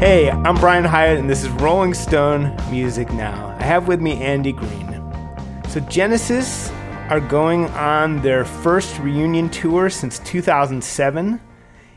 [0.00, 3.54] Hey, I'm Brian Hiatt, and this is Rolling Stone Music Now.
[3.60, 4.98] I have with me Andy Greene.
[5.68, 6.70] So, Genesis
[7.10, 11.38] are going on their first reunion tour since 2007.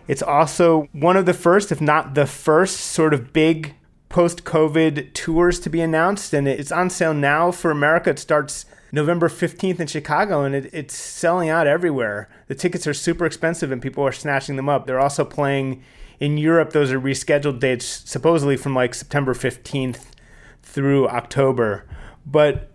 [0.09, 3.73] It's also one of the first, if not the first, sort of big
[4.09, 8.09] post COVID tours to be announced, and it's on sale now for America.
[8.09, 12.27] It starts November 15th in Chicago, and it, it's selling out everywhere.
[12.47, 14.87] The tickets are super expensive, and people are snatching them up.
[14.87, 15.81] They're also playing
[16.23, 20.05] in Europe, those are rescheduled dates, supposedly from like September 15th
[20.61, 21.83] through October.
[22.25, 22.71] But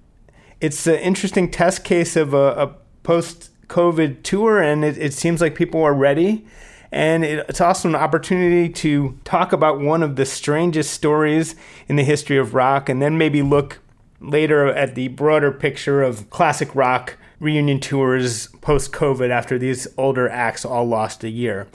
[0.60, 5.40] it's an interesting test case of a, a post COVID tour, and it, it, seems
[5.40, 6.44] like people are ready.
[6.92, 11.54] And it, it's also an opportunity to talk about one of the strangest stories
[11.88, 13.78] in the history of rock, and then maybe look
[14.20, 20.28] later at the broader picture of classic rock reunion tours post COVID after these older
[20.28, 21.66] acts all lost a year.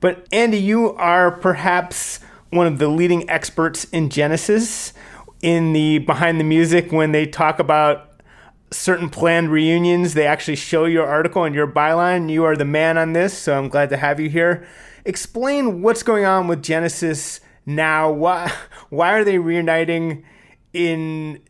[0.00, 4.92] But Andy, you are perhaps one of the leading experts in Genesis
[5.42, 8.08] in the behind the music when they talk about
[8.70, 10.14] certain planned reunions.
[10.14, 12.30] They actually show your article and your byline.
[12.30, 14.66] You are the man on this, so I'm glad to have you here.
[15.04, 18.10] Explain what's going on with Genesis now.
[18.10, 18.52] Why
[18.88, 20.24] why are they reuniting
[20.72, 21.40] in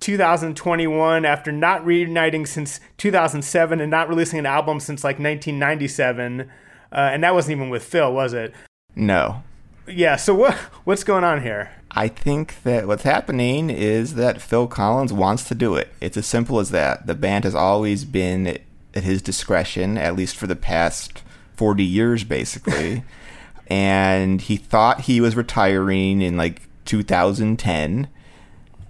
[0.00, 6.50] 2021 after not reuniting since 2007 and not releasing an album since like 1997?
[6.92, 8.54] Uh, and that wasn't even with Phil, was it?
[8.94, 9.42] No.
[9.86, 10.16] Yeah.
[10.16, 11.70] So what what's going on here?
[11.92, 15.88] I think that what's happening is that Phil Collins wants to do it.
[16.00, 17.06] It's as simple as that.
[17.06, 21.22] The band has always been at his discretion, at least for the past
[21.56, 23.02] 40 years, basically.
[23.66, 28.08] and he thought he was retiring in like 2010,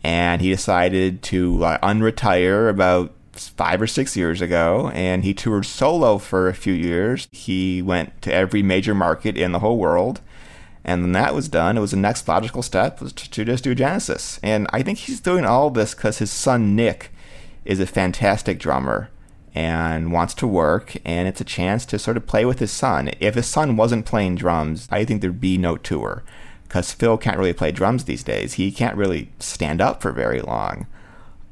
[0.05, 3.15] and he decided to uh, unretire about
[3.49, 7.29] five or six years ago, and he toured solo for a few years.
[7.33, 10.21] He went to every major market in the whole world.
[10.85, 13.65] And when that was done, it was the next logical step was to, to just
[13.65, 14.41] do Genesis.
[14.43, 17.11] And I think he's doing all this because his son Nick
[17.65, 19.11] is a fantastic drummer
[19.55, 23.11] and wants to work, and it's a chance to sort of play with his son.
[23.21, 26.23] If his son wasn't playing drums, I think there'd be no tour
[26.65, 28.55] because Phil can't really play drums these days.
[28.55, 30.87] He can't really stand up for very long.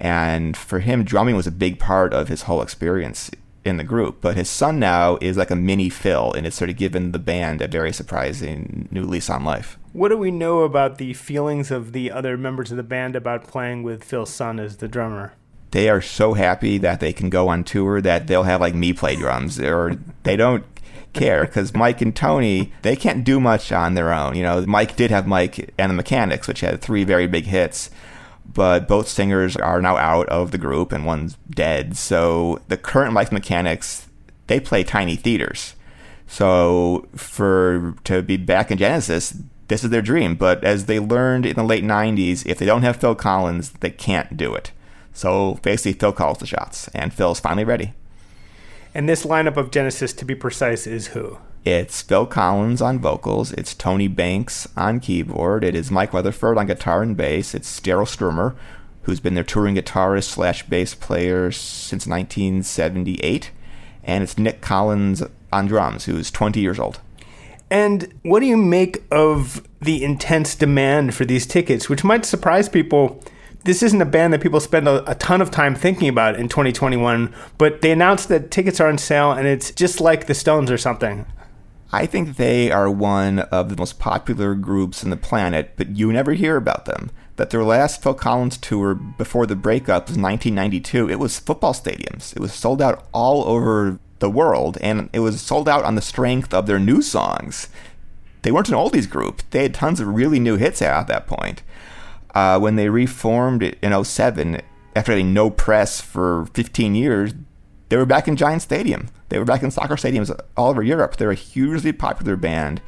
[0.00, 3.30] And for him, drumming was a big part of his whole experience
[3.64, 4.20] in the group.
[4.20, 7.18] But his son now is like a mini Phil, and it's sort of given the
[7.18, 9.78] band a very surprising new lease on life.
[9.92, 13.46] What do we know about the feelings of the other members of the band about
[13.46, 15.32] playing with Phil's son as the drummer?
[15.70, 18.92] They are so happy that they can go on tour that they'll have like me
[18.92, 20.64] play drums, or they don't
[21.12, 24.34] care because Mike and Tony they can't do much on their own.
[24.34, 27.90] You know, Mike did have Mike and the Mechanics, which had three very big hits
[28.52, 31.96] but both singers are now out of the group and one's dead.
[31.96, 34.08] So the current life Mechanics,
[34.46, 35.74] they play tiny theaters.
[36.26, 39.34] So for to be back in Genesis,
[39.68, 40.34] this is their dream.
[40.34, 43.90] But as they learned in the late '90s, if they don't have Phil Collins, they
[43.90, 44.72] can't do it.
[45.12, 47.94] So basically, Phil calls the shots, and Phil's finally ready.
[48.94, 51.38] And this lineup of Genesis, to be precise, is who?
[51.64, 53.52] It's Phil Collins on vocals.
[53.52, 55.64] It's Tony Banks on keyboard.
[55.64, 57.54] It is Mike Rutherford on guitar and bass.
[57.54, 58.54] It's Daryl Stuermer,
[59.02, 63.50] who's been their touring guitarist slash bass player since 1978.
[64.04, 67.00] And it's Nick Collins on drums, who's 20 years old.
[67.70, 72.68] And what do you make of the intense demand for these tickets, which might surprise
[72.68, 73.22] people?
[73.64, 76.48] This isn't a band that people spend a, a, ton of time thinking about in
[76.48, 80.70] 2021, but they announced that tickets are on sale and it's just like the Stones
[80.70, 81.26] or something.
[81.90, 86.12] I think they are one of the most popular groups on the planet, but you
[86.12, 87.10] never hear about them.
[87.36, 91.08] That their last Phil Collins tour before the breakup was 1992.
[91.08, 92.36] It was football stadiums.
[92.36, 96.02] It was sold out all over the world, and it was sold out on the
[96.02, 97.68] strength of their new songs.
[98.42, 99.42] They weren't an oldies group.
[99.50, 101.62] They had tons of really new hits out at that point.
[102.34, 104.60] Uh, when they reformed in 07,
[104.94, 107.32] after getting no press for 15 years,
[107.88, 109.08] they were back in Giant Stadium.
[109.28, 111.16] They were back in soccer stadiums all over Europe.
[111.16, 112.80] They're a hugely popular band.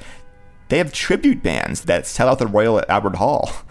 [0.69, 3.51] They have tribute bands that sell out the Royal Albert Hall.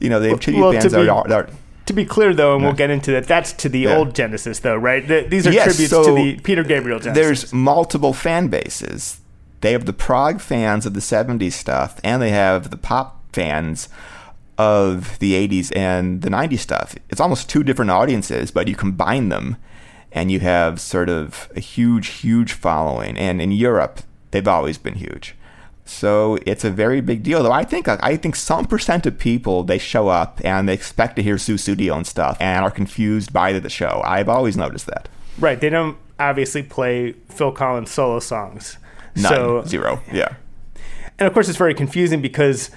[0.00, 1.48] You know, they have tribute well, bands that, are, that, are,
[1.86, 3.96] To be clear, though, and we'll get into that, that's to the yeah.
[3.96, 5.06] old Genesis, though, right?
[5.30, 7.22] These are yes, tributes so to the Peter Gabriel Genesis.
[7.24, 9.20] There's multiple fan bases.
[9.60, 13.88] They have the prog fans of the 70s stuff, and they have the pop fans
[14.58, 16.96] of the 80s and the 90s stuff.
[17.08, 19.56] It's almost two different audiences, but you combine them
[20.12, 23.16] and you have sort of a huge, huge following.
[23.16, 24.00] And in Europe,
[24.30, 25.34] they've always been huge.
[25.84, 27.52] So it's a very big deal, though.
[27.52, 31.22] I think I think some percent of people they show up and they expect to
[31.22, 34.00] hear Sussudio and stuff, and are confused by the show.
[34.04, 35.08] I've always noticed that.
[35.38, 35.60] Right.
[35.60, 38.78] They don't obviously play Phil Collins solo songs.
[39.16, 40.00] None, so zero.
[40.12, 40.36] Yeah.
[41.18, 42.70] And of course, it's very confusing because,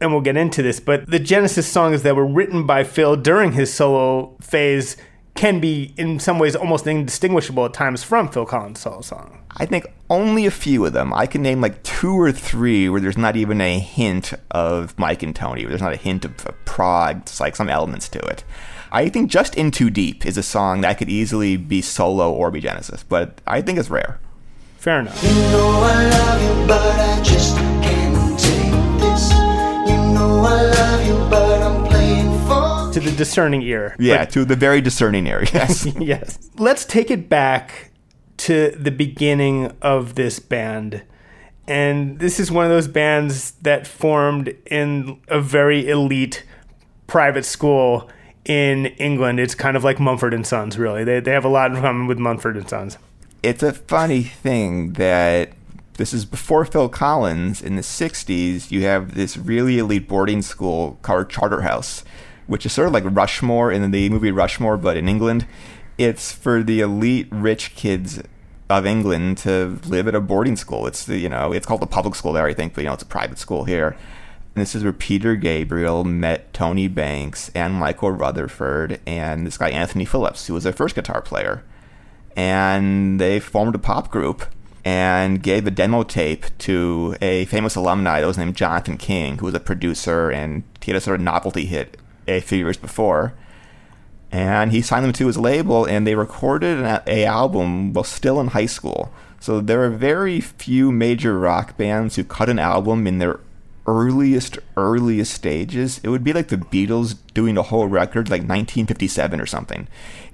[0.00, 3.52] and we'll get into this, but the Genesis songs that were written by Phil during
[3.52, 4.96] his solo phase
[5.42, 9.42] can be, in some ways, almost indistinguishable at times from Phil Collins' solo song.
[9.56, 11.12] I think only a few of them.
[11.12, 15.24] I can name like two or three where there's not even a hint of Mike
[15.24, 18.20] and Tony, where there's not a hint of, of prog, it's like some elements to
[18.20, 18.44] it.
[18.92, 22.52] I think just In Too Deep is a song that could easily be solo or
[22.52, 24.20] be Genesis, but I think it's rare.
[24.76, 25.20] Fair enough.
[25.24, 25.80] You know
[32.92, 33.96] To the discerning ear.
[33.98, 35.86] Yeah, to the very discerning ear, yes.
[35.98, 36.38] yes.
[36.58, 37.90] Let's take it back
[38.38, 41.02] to the beginning of this band.
[41.66, 46.44] And this is one of those bands that formed in a very elite
[47.06, 48.10] private school
[48.44, 49.40] in England.
[49.40, 51.02] It's kind of like Mumford and Sons, really.
[51.04, 52.98] They, they have a lot in common with Mumford and Sons.
[53.42, 55.52] it's a funny thing that
[55.96, 58.70] this is before Phil Collins in the 60s.
[58.70, 62.02] You have this really elite boarding school called Charterhouse,
[62.52, 65.46] which is sort of like Rushmore in the movie Rushmore, but in England.
[65.96, 68.20] It's for the elite rich kids
[68.68, 70.86] of England to live at a boarding school.
[70.86, 72.92] It's the, you know, it's called the public school there, I think, but you know,
[72.92, 73.96] it's a private school here.
[74.54, 79.70] And this is where Peter Gabriel met Tony Banks and Michael Rutherford and this guy
[79.70, 81.64] Anthony Phillips, who was their first guitar player
[82.36, 84.44] and they formed a pop group
[84.84, 89.46] and gave a demo tape to a famous alumni that was named Jonathan King, who
[89.46, 91.96] was a producer and he had a sort of novelty hit
[92.26, 93.34] a few years before.
[94.30, 98.40] And he signed them to his label, and they recorded an a album while still
[98.40, 99.12] in high school.
[99.40, 103.40] So there are very few major rock bands who cut an album in their
[103.86, 106.00] earliest, earliest stages.
[106.02, 109.88] It would be like the Beatles doing a whole record like 1957 or something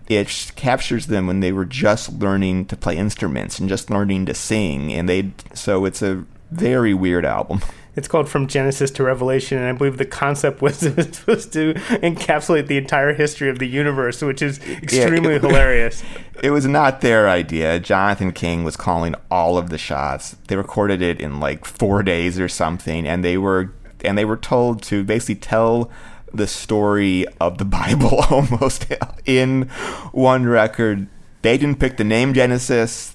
[0.08, 4.34] it captures them when they were just learning to play instruments and just learning to
[4.34, 7.60] sing and they so it's a very weird album
[7.98, 11.52] It's called From Genesis to Revelation, and I believe the concept was, it was supposed
[11.54, 16.04] to encapsulate the entire history of the universe, which is extremely it- hilarious.
[16.40, 17.80] it was not their idea.
[17.80, 20.36] Jonathan king was calling all of the shots.
[20.46, 23.74] They recorded it in like four days or something and they were
[24.04, 25.90] and they were told to basically tell
[26.32, 28.86] the story of the bible almost
[29.26, 29.62] in
[30.12, 31.08] one record.
[31.42, 33.12] They didn't pick the name genesis.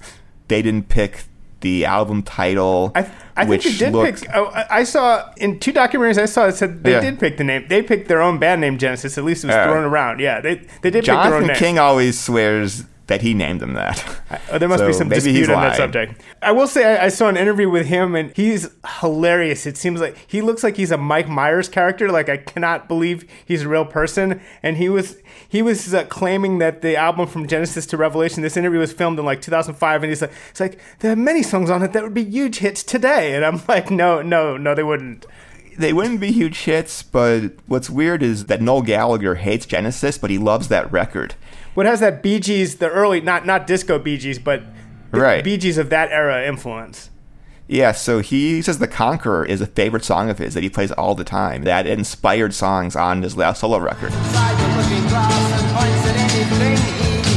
[0.48, 1.24] They didn't pick
[1.64, 4.30] the album title I, I think they did looked, pick.
[4.34, 7.00] Oh, I saw in two documentaries I saw it said they Yeah.
[7.00, 7.64] did pick the name.
[7.68, 9.18] They picked their own band name Genesis.
[9.18, 9.64] At least it was Yeah.
[9.66, 10.20] thrown around.
[10.20, 11.56] Yeah, they they did pick their own jonathan name.
[11.56, 14.02] king always swears that he named them that
[14.50, 16.20] Oh, there must So be some dispute on that subject.
[16.40, 18.68] I will say I, I saw an interview with him, and he's
[19.00, 19.66] hilarious.
[19.66, 22.10] It seems like he looks like he's a Mike Myers character.
[22.10, 24.40] Like I cannot believe he's a real person.
[24.62, 25.16] And he was
[25.48, 28.42] he was uh, claiming that the album from Genesis to Revelation.
[28.42, 31.42] This interview was filmed in like 2005, and he's like, it's like there are many
[31.42, 33.34] songs on it that would be huge hits today.
[33.34, 35.26] And I'm like, no, no, no, they wouldn't.
[35.76, 40.30] they wouldn't be huge hits, but what's weird is that Noel Gallagher hates Genesis, but
[40.30, 41.34] he loves that record.
[41.74, 44.62] What has that Bee Gees, the early not not disco Bee Gees, but
[45.10, 45.42] the Right.
[45.44, 47.10] Bee Gees of that era influence?
[47.66, 50.92] Yeah, so he says The Conqueror is a favorite song of his that he plays
[50.92, 51.62] all the time.
[51.64, 54.12] That inspired songs on his last solo record.
[54.12, 56.76] Inside the looking glass and points at anything
[57.24, 57.34] he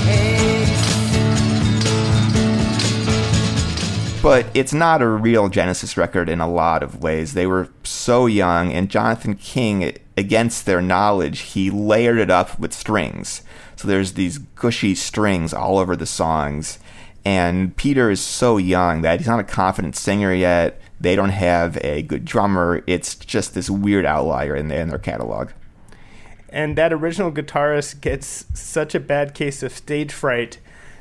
[4.13, 4.21] hates.
[4.21, 7.33] But it's not a real Genesis record in a lot of ways.
[7.33, 12.73] They were so young, and Jonathan King, against their knowledge, he layered it up with
[12.73, 13.41] strings.
[13.77, 16.79] So there's these gushy strings all over the songs.
[17.23, 20.81] And Peter is so young that he's not a confident singer yet.
[20.99, 22.83] They don't have a good drummer.
[22.87, 25.51] It's just this weird outlier in their, in their catalog.
[26.49, 30.59] and that original guitarist gets such a bad case of stage fright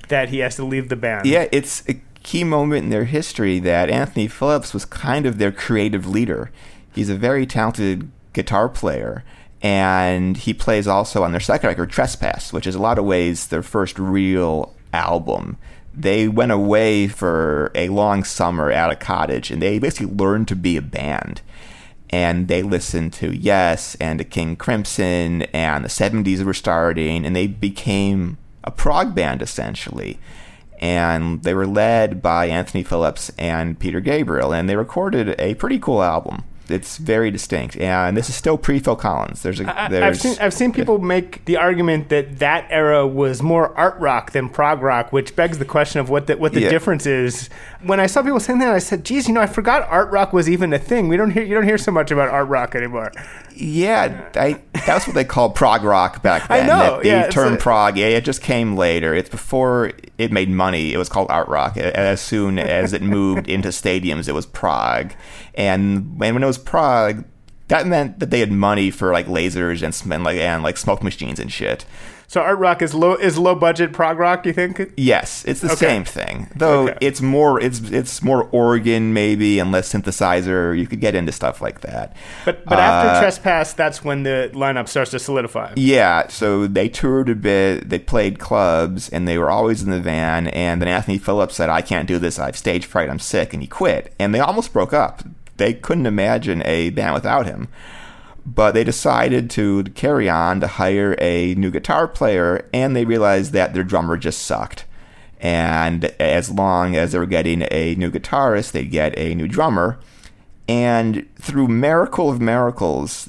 [0.08, 1.24] that he has to leave the band.
[1.26, 5.52] Yeah, it's a key moment in their history that Anthony Phillips was kind of their
[5.52, 6.50] creative leader.
[6.94, 9.22] He's a very talented guitar player,
[9.66, 13.48] and he plays also on their second record, Trespass, which is a lot of ways
[13.48, 15.58] their first real album.
[15.92, 20.54] They went away for a long summer at a cottage, and they basically learned to
[20.54, 21.42] be a band.
[22.10, 27.34] And they listened to Yes and to King Crimson, and the 70s were starting, and
[27.34, 30.20] they became a prog band essentially
[30.78, 35.78] and they were led by Anthony Phillips and Peter Gabriel, and they recorded a pretty
[35.78, 36.44] cool album.
[36.68, 39.42] It's very distinct, and this is still pre Phil Collins.
[39.42, 43.06] There's a I, there's I've seen I've seen people make the argument that that era
[43.06, 46.52] was more art rock than prog rock, which begs the question of what the what
[46.52, 46.70] the Yeah.
[46.70, 47.48] difference is.
[47.82, 50.32] When I saw people saying that, I said, "Geez, you know, I forgot art rock
[50.32, 51.08] was even a thing.
[51.08, 53.12] We don't hear you don't hear so much about art rock anymore."
[53.58, 56.66] Yeah, I, that's what they called prog rock back I then.
[56.66, 59.14] know, The yeah, term a- prog, yeah, it just came later.
[59.14, 60.92] It's before it made money.
[60.92, 61.76] It was called art rock.
[61.76, 65.12] As soon as it moved into stadiums, it was prog.
[65.54, 67.24] And when when it was prog,
[67.68, 71.02] that meant that they had money for like lasers and, and like and like smoke
[71.02, 71.84] machines and shit.
[72.28, 74.42] So art rock is low is low budget prog rock.
[74.42, 74.92] Do You think?
[74.96, 75.76] Yes, it's the Okay.
[75.86, 76.48] same thing.
[76.56, 76.98] Though Okay.
[77.00, 80.76] it's more it's it's more organ maybe and less synthesizer.
[80.76, 82.16] You could get into stuff like that.
[82.44, 85.74] But but after Uh, Trespass, that's when the lineup starts to solidify.
[85.76, 90.00] Yeah, so they toured a bit, they played clubs, and they were always in the
[90.00, 90.48] van.
[90.48, 93.52] And then Anthony Phillips said, I can't do this, I have stage fright, I'm sick,
[93.52, 94.12] and he quit.
[94.18, 95.22] And they almost broke up.
[95.58, 97.68] They couldn't imagine a band without him.
[98.46, 103.52] But they decided to carry on to hire a new guitar player, and they realized
[103.52, 104.84] that their drummer just sucked.
[105.40, 109.98] And as long as they were getting a new guitarist, they'd get a new drummer.
[110.68, 113.28] And through miracle of miracles,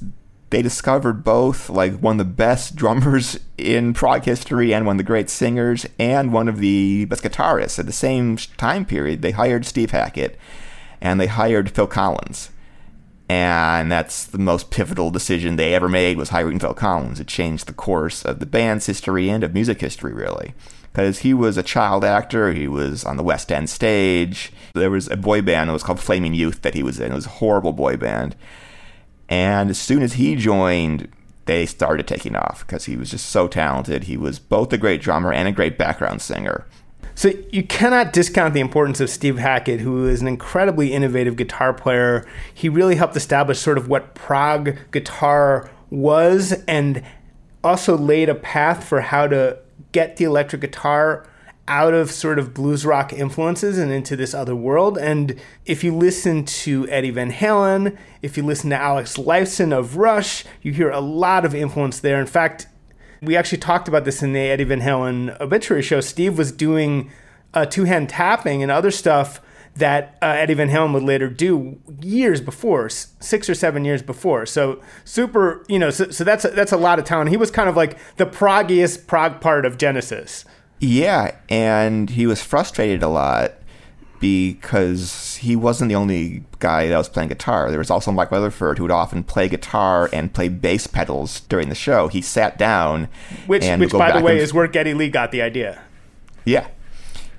[0.50, 5.00] they discovered both like one of the best drummers in prog history and one of
[5.00, 7.80] the great singers and one of the best guitarists.
[7.80, 10.38] At the same time period, they hired Steve Hackett
[11.02, 12.50] and they hired Phil Collins.
[13.30, 17.20] And that's the most pivotal decision they ever made was hiring Phil Collins.
[17.20, 20.54] It changed the course of the band's history and of music history, really.
[20.94, 24.52] Because he was a child actor, he was on the West End stage.
[24.74, 27.12] There was a boy band that was called Flaming Youth that he was in.
[27.12, 28.36] It was a horrible boy band.
[29.30, 31.10] And as soon as he joined,
[31.46, 34.06] they started taking off because he was just so talented.
[34.06, 36.66] He was both a great drummer and a great background singer.
[37.18, 41.74] So you cannot discount the importance of Steve Hackett, who is an incredibly innovative guitar
[41.74, 42.28] player.
[42.54, 47.02] He really helped establish sort of what prog guitar was and
[47.64, 49.58] also laid a path for how to
[49.94, 51.28] get the electric guitar
[51.68, 55.00] out of sort of blues rock influences and into this other world.
[55.00, 59.98] And if you listen to Eddie Van Halen, if you listen to Alex Lifeson of
[59.98, 62.22] Rush, you hear a lot of influence there.
[62.22, 62.68] In fact,
[63.22, 66.02] we actually talked about this in the Eddie Van Halen obituary show.
[66.02, 67.12] Steve was doing
[67.54, 69.42] uh, two hand tapping and other stuff
[69.76, 74.46] that uh, Eddie Van Halen would later do years before, six or seven years before.
[74.46, 77.30] So super, you know, so, so that's a, that's a lot of talent.
[77.30, 80.46] He was kind of like the proggiest prog part of Genesis.
[80.80, 83.54] Yeah, and he was frustrated a lot
[84.20, 87.70] because he wasn't the only guy that was playing guitar.
[87.70, 91.70] There was also Mike Rutherford who would often play guitar and play bass pedals during
[91.70, 92.08] the show.
[92.08, 93.10] He sat down,
[93.46, 95.82] Which, and which by the way, and- is where Geddy Lee got the idea.
[96.46, 96.68] Yeah.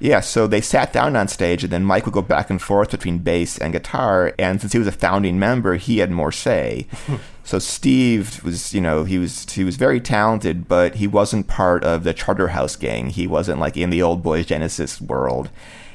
[0.01, 2.93] Yeah, so they sat down on stage, and then Mike would go back and forth
[2.93, 4.33] between bass and guitar.
[4.39, 6.87] And since he was a founding member, he had more say.
[7.43, 11.83] so Steve was, you know, he was he was very talented, but he wasn't part
[11.83, 13.11] of the Charterhouse gang.
[13.11, 15.51] He wasn't like in the old boys Genesis world,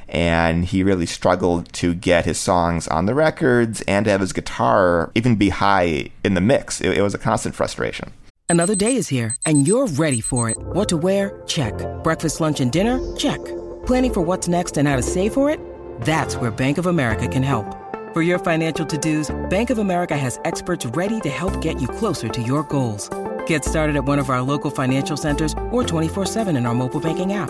[0.08, 4.34] and he really struggled to get his songs on the records and to have his
[4.34, 6.82] guitar even be high in the mix.
[6.82, 8.14] It, it was a constant frustration.
[8.50, 10.58] Another day is here, and you're ready for it.
[10.58, 11.42] What to wear?
[11.48, 11.74] Check.
[12.04, 13.00] Breakfast, lunch, and dinner?
[13.16, 13.44] Check.
[13.88, 15.60] Planning for what's next and how to save for it?
[16.02, 17.66] That's where Bank of America can help.
[18.14, 21.88] For your financial to dos, Bank of America has experts ready to help get you
[21.88, 23.10] closer to your goals.
[23.48, 27.34] Get started at one of our local financial centers or 24-7 in our mobile banking
[27.34, 27.50] app.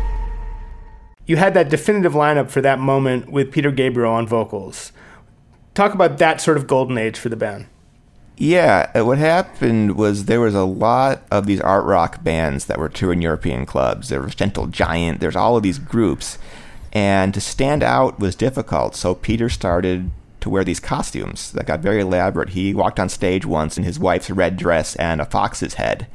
[1.25, 4.91] You had that definitive lineup for that moment with Peter Gabriel on vocals.
[5.73, 7.67] Talk about that sort of golden age for the band.
[8.37, 12.79] Yeah, uh, what happened was there was a lot of these art rock bands that
[12.79, 14.09] were touring European clubs.
[14.09, 16.39] There was Gentle Giant, there's all of these groups.
[16.91, 20.09] And to stand out was difficult, so Peter started
[20.41, 22.49] to wear these costumes that got very elaborate.
[22.49, 26.07] He walked on stage once in his wife's red dress and a fox's head.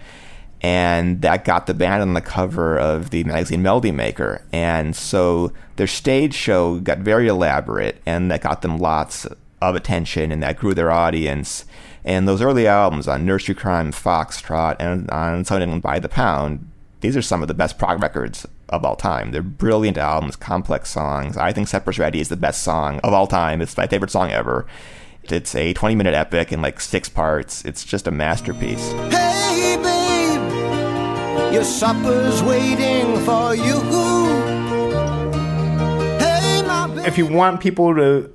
[0.63, 4.43] And that got the band on the cover of the magazine Melody Maker.
[4.53, 9.27] And so their stage show got very elaborate, and that got them lots
[9.61, 11.65] of attention and that grew their audience.
[12.05, 16.71] And those early albums on Nursery Cryme, Foxtrot, and on Something by the Pound,
[17.01, 19.33] these are some of the best prog records of all time.
[19.33, 21.37] They're brilliant albums, complex songs.
[21.37, 23.61] I think Supper's Ready is the best song of all time.
[23.61, 24.67] It's my favorite song ever.
[25.25, 27.65] It's a 20 minute epic in like six parts.
[27.65, 28.93] It's just a masterpiece.
[28.93, 29.25] Hey,
[31.57, 33.81] your supper's waiting for you.
[36.19, 37.07] Hey, my babe.
[37.07, 38.31] if you want people to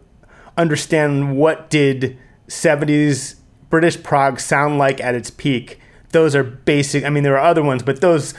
[0.57, 3.35] understand what did 70s
[3.69, 7.03] British prog sound like at its peak, those are basic.
[7.03, 8.33] I mean, there are other ones, but those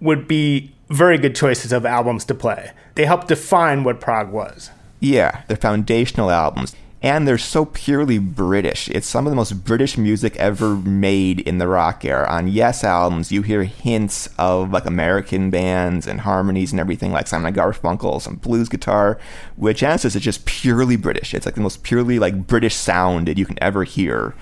[0.00, 2.72] would be very good choices of albums to play.
[2.96, 4.70] They help define what prog was.
[4.98, 6.74] Yeah, they're foundational albums.
[7.04, 8.88] And they're so purely British.
[8.88, 12.26] It's some of the most British music ever made in the rock era.
[12.30, 17.26] On Yes albums, you hear hints of like American bands and harmonies and everything, like
[17.26, 19.18] Simon Garfunkel, some blues guitar.
[19.56, 21.34] which Genesis, it's just purely British.
[21.34, 24.34] It's like the most purely like British sound that you can ever hear.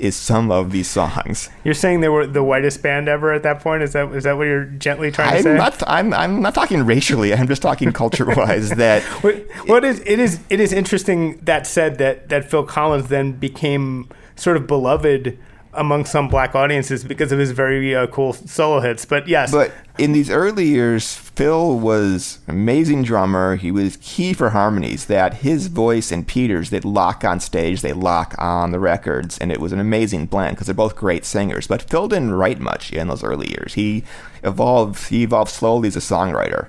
[0.00, 1.50] Is some of these songs.
[1.62, 3.82] You're saying they were the whitest band ever at that point?
[3.82, 5.54] Is that is that what you're gently trying to I'm say?
[5.56, 5.82] not.
[5.86, 6.14] I'm.
[6.14, 7.34] I'm not talking racially.
[7.34, 8.70] I'm just talking culture-wise.
[8.76, 13.08] That What, what is it is it is interesting that said that that Phil Collins
[13.08, 15.38] then became sort of beloved
[15.72, 19.04] among some black audiences because of his very uh, cool solo hits.
[19.04, 23.56] But yes, But in these early years, Phil was an amazing drummer.
[23.56, 25.06] He was key for harmonies.
[25.06, 29.52] That his voice and Peter's, they'd lock on stage, they lock on the records, and
[29.52, 31.66] it was an amazing blend because they're both great singers.
[31.66, 33.74] But Phil didn't write much in those early years.
[33.74, 34.04] He
[34.42, 35.08] evolved.
[35.08, 36.68] He evolved slowly as a songwriter.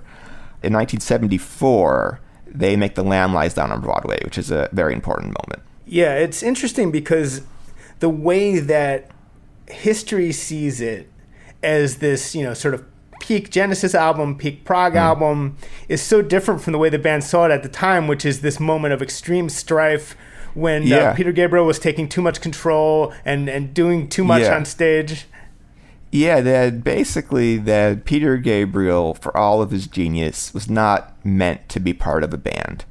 [0.64, 5.30] In 1974, they make "The Lamb Lies Down" on Broadway, which is a very important
[5.30, 5.68] moment.
[5.88, 7.42] Yeah, it's interesting because
[8.02, 9.10] the way that
[9.70, 11.10] history sees it
[11.64, 12.84] as this, you know, sort of
[13.22, 15.56] peak Genesis album, peak prog album,
[15.88, 18.42] is so different from the way the band saw it at the time, which is
[18.42, 20.16] this moment of extreme strife
[20.56, 20.98] when Yeah.
[21.12, 24.56] uh, Peter Gabriel was taking too much control and, and doing too much Yeah.
[24.56, 25.28] on stage.
[26.12, 31.80] Yeah, that basically that Peter Gabriel, for all of his genius, was not meant to
[31.80, 32.84] be part of a band.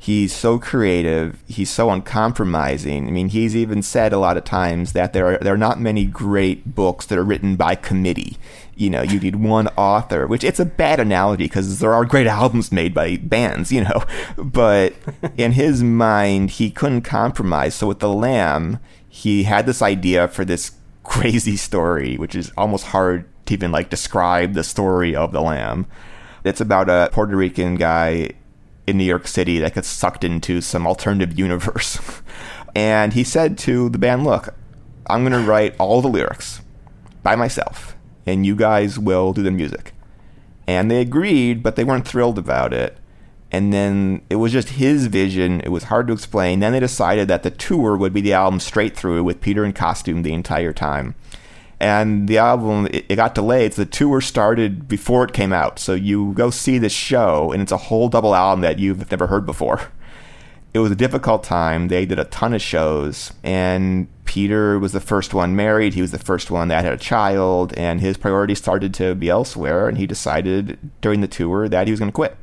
[0.00, 1.42] He's so creative.
[1.48, 3.08] He's so uncompromising.
[3.08, 5.80] I mean, he's even said a lot of times that there are there are not
[5.80, 8.36] many great books that are written by committee.
[8.76, 12.28] You know, you need one author, which it's a bad analogy because there are great
[12.28, 13.72] albums made by bands.
[13.72, 14.04] You know,
[14.36, 14.94] but
[15.36, 17.74] in his mind, he couldn't compromise.
[17.74, 22.86] So with the Lamb, he had this idea for this crazy story, which is almost
[22.86, 25.86] hard to even like describe the story of the Lamb.
[26.44, 28.30] It's about a Puerto Rican guy
[28.88, 31.98] in New York City that gets sucked into some alternative universe.
[32.74, 34.54] and he said to the band, Look,
[35.06, 36.62] I'm going to write all the lyrics
[37.22, 37.96] by myself,
[38.26, 39.92] and you guys will do the music.
[40.66, 42.96] And they agreed, but they weren't thrilled about it.
[43.50, 45.60] And then it was just his vision.
[45.60, 46.60] It was hard to explain.
[46.60, 49.72] Then they decided that the tour would be the album straight through with Peter in
[49.72, 51.14] costume the entire time
[51.80, 53.74] and the album it, got delayed.
[53.74, 55.78] So the tour started before it came out.
[55.78, 59.26] So you go see this show, and it's a whole double album that you've never
[59.26, 59.80] heard before.
[60.74, 61.88] It was a difficult time.
[61.88, 65.94] They did a ton of shows, and Peter was the first one married.
[65.94, 69.30] He was the first one that had a child, and his priorities started to be
[69.30, 69.88] elsewhere.
[69.88, 72.36] And he decided during the tour that he was going to quit.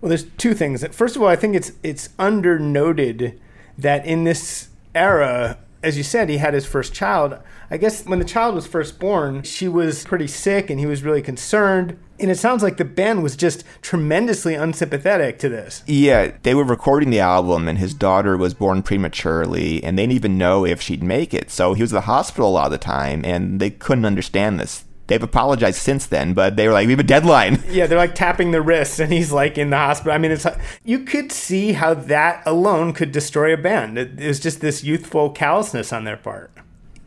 [0.00, 0.84] Well, there's two things.
[0.88, 3.38] First of all, I think it's it's under noted
[3.76, 7.38] that in this era, as you said, he had his first child.
[7.70, 11.02] I guess when the child was first born, she was pretty sick and he was
[11.02, 11.98] really concerned.
[12.18, 15.82] And it sounds like the band was just tremendously unsympathetic to this.
[15.86, 20.14] Yeah, they were recording the album, and his daughter was born prematurely, and they didn't
[20.14, 21.50] even know if she'd make it.
[21.50, 24.60] So he was at the hospital a lot of the time, and they couldn't understand
[24.60, 24.84] this.
[25.06, 28.14] They've apologized since then, but they were like, "We have a deadline." Yeah, they're like
[28.14, 30.12] tapping the wrist, and he's like in the hospital.
[30.12, 30.46] I mean, it's
[30.84, 33.98] you could see how that alone could destroy a band.
[33.98, 36.50] It, it was just this youthful callousness on their part.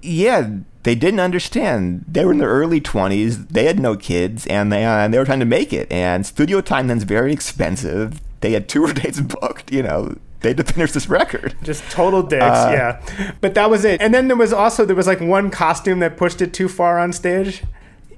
[0.03, 0.49] Yeah,
[0.83, 2.05] they didn't understand.
[2.07, 3.47] They were in their early twenties.
[3.47, 5.91] They had no kids, and they uh, they were trying to make it.
[5.91, 8.21] And studio time then's very expensive.
[8.41, 9.71] They had tour dates booked.
[9.73, 11.55] You know, they had to finish this record.
[11.63, 13.33] Just total dicks, Uh, yeah.
[13.41, 13.99] But that was it.
[14.01, 16.99] And then there was also there was like one costume that pushed it too far
[16.99, 17.63] on stage.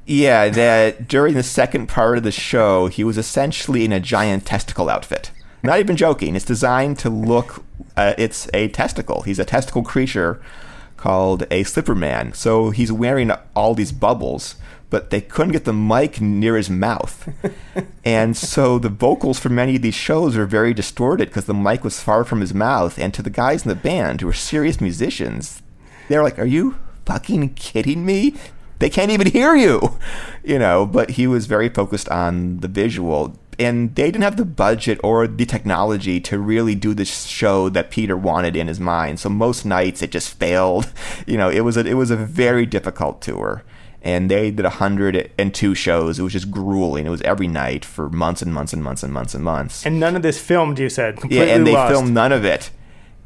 [0.10, 4.44] Yeah, that during the second part of the show, he was essentially in a giant
[4.44, 5.30] testicle outfit.
[5.62, 6.36] Not even joking.
[6.36, 7.64] It's designed to look.
[7.96, 9.22] Uh, it's a testicle.
[9.22, 10.42] He's a testicle creature
[10.98, 12.34] called a slipper man.
[12.34, 14.56] So he's wearing all these bubbles,
[14.90, 17.30] but they couldn't get the mic near his mouth.
[18.04, 21.84] and so the vocals for many of these shows are very distorted because the mic
[21.84, 22.98] was far from his mouth.
[22.98, 25.62] And to the guys in the band who are serious musicians,
[26.08, 28.34] they're like, Are you fucking kidding me?
[28.80, 29.98] They can't even hear you,
[30.44, 30.86] you know.
[30.86, 33.36] But he was very focused on the visual.
[33.60, 37.92] and they didn't have the budget or the technology to really do the show that
[37.92, 39.20] Peter wanted in his mind.
[39.20, 40.88] So most nights it just failed.
[41.28, 43.64] You know, it was a, it was a very difficult tour.
[44.02, 46.20] And they did 102 shows.
[46.20, 47.06] It was just grueling.
[47.06, 49.86] It was every night for months and months and months and months and months.
[49.86, 51.18] And none of this filmed, you said.
[51.18, 51.92] Completely Yeah, and they lost.
[51.92, 52.72] filmed none of it.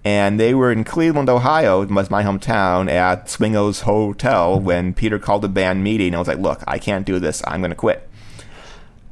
[0.06, 5.46] And they were in Cleveland, Ohio, was my hometown, at Swingo's Hotel when Peter called
[5.46, 6.14] a band meeting.
[6.14, 7.42] I was like, look, I can't do this.
[7.48, 8.10] I'm going to quit.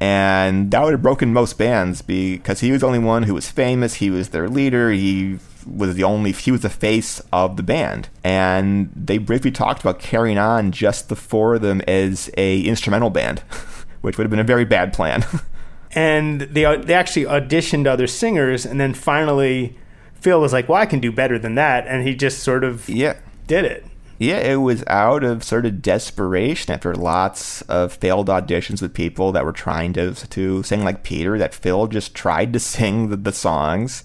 [0.01, 3.49] And that would have broken most bands because he was the only one who was
[3.49, 3.95] famous.
[3.95, 4.91] He was their leader.
[4.91, 8.10] He was the only, he was the face of the band.
[8.23, 13.12] And they briefly talked about carrying on just the four of them as a instrumental
[13.12, 13.39] band,
[14.01, 15.23] which would have been a very bad plan.
[15.91, 19.77] and they they actually auditioned other singers, and then finally
[20.21, 22.88] Phil was like, "Well, I can do better than that," and he just sort of
[22.88, 23.15] yeah.
[23.47, 23.86] did it.
[24.19, 29.31] Yeah, it was out of sort of desperation after lots of failed auditions with people
[29.31, 31.39] that were trying to to sing like Peter.
[31.39, 34.03] That Phil just tried to sing the, the songs,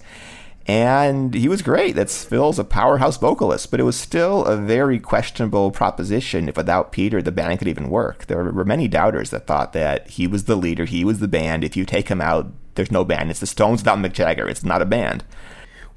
[0.65, 1.95] and he was great.
[1.95, 6.91] That's Phil's a powerhouse vocalist, but it was still a very questionable proposition if without
[6.91, 8.25] Peter the band could even work.
[8.25, 11.63] There were many doubters that thought that he was the leader, he was the band.
[11.63, 13.29] If you take him out, there's no band.
[13.29, 14.47] It's the Stones without Mick Jagger.
[14.47, 15.23] It's not a band.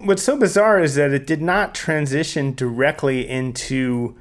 [0.01, 4.17] What's so bizarre is that it did not transition directly into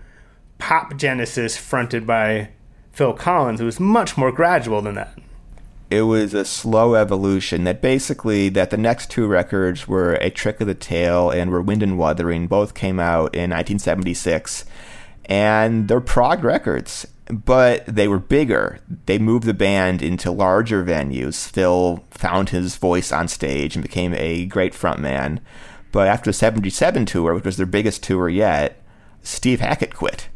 [0.57, 2.49] pop Genesis fronted by
[2.91, 3.61] Phil Collins.
[3.61, 5.17] It was much more gradual than that.
[5.89, 10.59] it was a slow evolution that basically that the next two records were a trick
[10.61, 14.65] of the tail and were wind and wuthering both came out in 1976
[15.25, 21.47] and they're prog records but they were bigger they moved the band into larger venues
[21.49, 25.39] phil found his voice on stage and became a great frontman
[25.91, 28.81] but after the 77 tour which was their biggest tour yet
[29.23, 30.29] steve hackett quit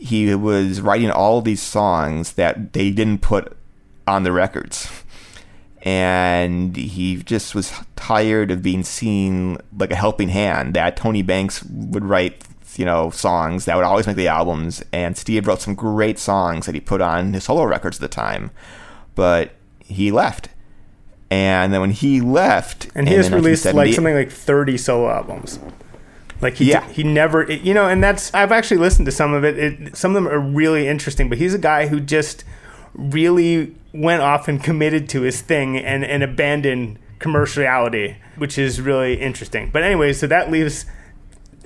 [0.00, 3.54] he was writing all these songs that they didn't put
[4.06, 4.90] on the records.
[5.82, 10.74] And he just was tired of being seen like a helping hand.
[10.74, 12.42] That Tony Banks would write,
[12.76, 14.82] you know, songs that would always make the albums.
[14.90, 18.08] And Steve wrote some great songs that he put on his solo records at the
[18.08, 18.50] time.
[19.14, 19.52] But
[19.84, 20.48] he left.
[21.30, 25.58] And then when he left, And he has released like something like 30 solo albums.
[26.40, 26.88] Like he Yeah.
[26.88, 29.58] he never it- you know and that's I've actually listened to some of it.
[29.58, 29.96] it.
[29.96, 32.44] Some of them are really interesting, but he's a guy who just
[32.94, 39.20] really went off and committed to his thing and and abandoned commerciality, which is really
[39.20, 39.70] interesting.
[39.72, 40.86] But anyway, so that leaves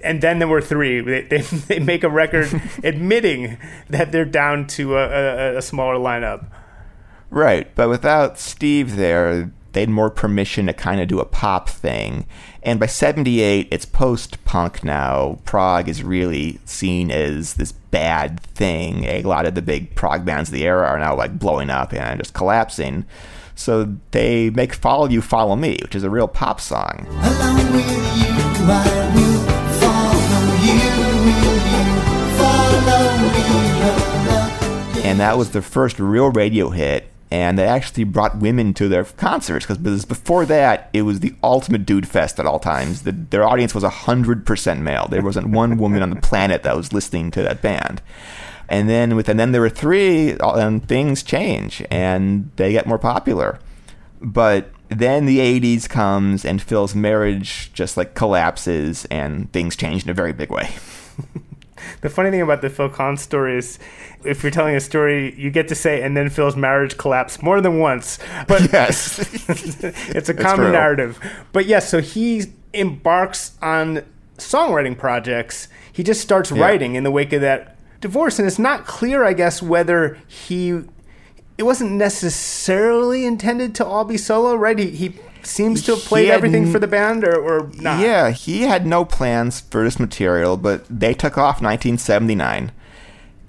[0.02, 1.00] and then there were three.
[1.00, 2.48] They, they, they make a record
[2.84, 3.56] admitting
[3.88, 5.06] that they're down to a,
[5.54, 6.46] a, a smaller lineup.
[7.34, 11.68] Right, but without Steve there, they had more permission to kind of do a pop
[11.68, 12.28] thing.
[12.62, 15.40] And by 78, it's post punk now.
[15.44, 19.02] Prog is really seen as this bad thing.
[19.06, 21.92] A lot of the big prog bands of the era are now like blowing up
[21.92, 23.04] and just collapsing.
[23.56, 27.04] So they make Follow You, Follow Me, which is a real pop song.
[27.08, 28.30] Along with you,
[28.70, 29.42] I will
[29.80, 30.78] follow you.
[31.18, 31.88] Will you
[32.38, 33.44] follow me?
[35.04, 37.08] and that was the first real radio hit.
[37.30, 41.84] And they actually brought women to their concerts because before that, it was the ultimate
[41.84, 43.02] dude fest at all times.
[43.02, 45.08] The, their audience was 100% male.
[45.10, 48.02] There wasn't one woman on the planet that was listening to that band.
[48.68, 52.86] And then with and then there were three, uh, and things change and they get
[52.86, 53.58] more popular.
[54.20, 60.10] But then the 80s comes and Phil's marriage just like collapses and things change in
[60.10, 60.70] a very big way.
[62.04, 63.78] The funny thing about the Phil Collins story is,
[64.24, 67.62] if you're telling a story, you get to say, and then Phil's marriage collapsed more
[67.62, 68.18] than once.
[68.46, 69.18] But Yes.
[70.10, 71.18] it's a common narrative.
[71.52, 72.42] But yes, so he
[72.74, 74.02] embarks on
[74.36, 75.68] songwriting projects.
[75.94, 79.32] He just starts writing in the wake of that divorce, and it's not clear, I
[79.32, 80.82] guess, whether he.
[81.56, 84.78] It wasn't necessarily intended to all be solo, right?
[84.78, 88.00] He, he seems to have played everything n- for the band, or, or not.
[88.00, 92.72] Yeah, he had no plans for this material, but they took off 1979.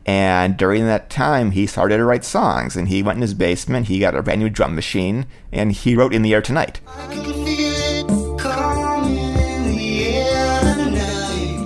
[0.07, 2.75] And during that time, he started to write songs.
[2.75, 5.95] And he went in his basement, he got a brand new drum machine, and he
[5.95, 6.79] wrote In the Air Tonight.
[6.87, 11.57] I can feel it coming in the air tonight.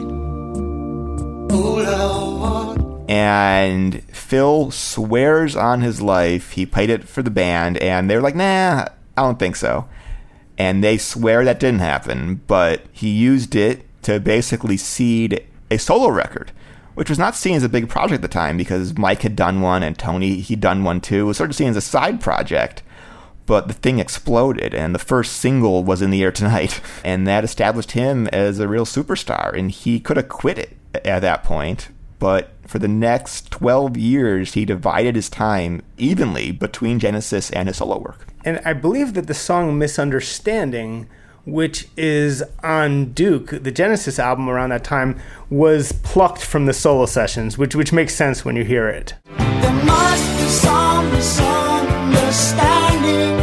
[1.51, 3.09] Oh Lord.
[3.09, 8.35] And Phil swears on his life he played it for the band, and they're like,
[8.35, 8.85] nah,
[9.17, 9.89] I don't think so.
[10.59, 16.09] And they swear that didn't happen, but he used it to basically seed a solo
[16.09, 16.51] record,
[16.95, 19.61] which was not seen as a big project at the time because Mike had done
[19.61, 21.21] one and Tony, he'd done one too.
[21.21, 22.83] It was sort of seen as a side project.
[23.45, 27.43] But the thing exploded, and the first single was in the air tonight, and that
[27.43, 29.57] established him as a real superstar.
[29.57, 34.53] And he could have quit it at that point, but for the next 12 years,
[34.53, 38.27] he divided his time evenly between Genesis and his solo work.
[38.45, 41.09] And I believe that the song Misunderstanding,
[41.45, 47.05] which is on Duke, the Genesis album around that time, was plucked from the solo
[47.05, 49.15] sessions, which, which makes sense when you hear it.
[49.37, 53.38] There must be some misunderstanding.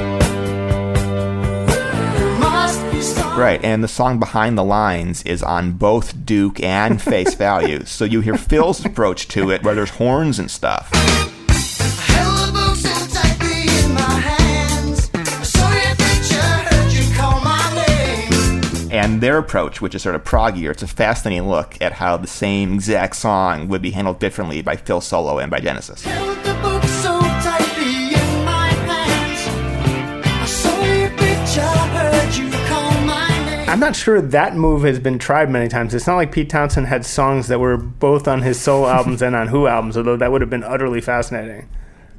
[3.36, 7.84] Right, and the song Behind the Lines is on both Duke and Face Value.
[7.84, 10.90] So you hear Phil's approach to it, where there's horns and stuff.
[10.90, 15.10] Held the book so tightly in my hands.
[15.12, 18.90] I saw your picture, heard you call my name.
[18.90, 22.26] And their approach, which is sort of proggier, it's a fascinating look at how the
[22.26, 26.06] same exact song would be handled differently by Phil Solo and by Genesis.
[33.76, 35.92] I'm not sure that move has been tried many times.
[35.92, 39.36] It's not like Pete Townshend had songs that were both on his solo albums and
[39.36, 41.68] on Who albums, although that would have been utterly fascinating.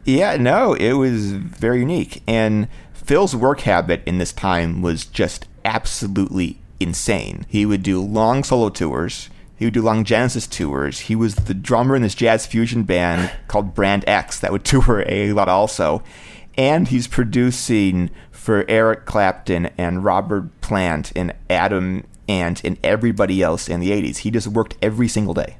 [0.05, 2.21] Yeah, no, it was very unique.
[2.27, 7.47] And Phil's work habit in this time was just absolutely insane.
[7.49, 9.31] He would do long solo tours.
[9.55, 10.99] He would do long Genesis tours.
[10.99, 15.03] He was the drummer in this jazz fusion band called Brand X that would tour
[15.07, 16.03] a lot also.
[16.55, 18.11] And he's producing
[18.47, 24.17] for Eric Clapton and Robert Plant and Adam Ant and everybody else in the 80s.
[24.17, 25.57] He just worked every single day.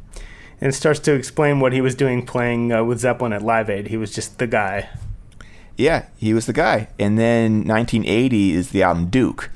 [0.60, 3.70] And it starts to explain what he was doing playing uh, with Zeppelin at Live
[3.70, 3.88] Aid.
[3.88, 4.90] He was just the guy.
[5.78, 6.90] Yeah, he was the guy.
[7.00, 9.50] And then 1980 is the album Duke,